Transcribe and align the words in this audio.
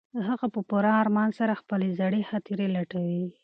هغه 0.29 0.47
په 0.53 0.59
پوره 0.69 0.91
ارمان 1.03 1.29
سره 1.39 1.59
خپلې 1.61 1.87
زړې 1.99 2.21
خاطرې 2.29 2.67
لټوي. 2.75 3.25